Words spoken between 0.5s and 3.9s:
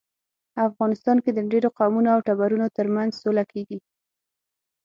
افغانستان کې د ډیرو قومونو او ټبرونو ترمنځ سوله کیږي